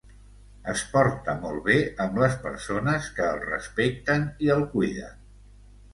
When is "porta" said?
0.93-1.35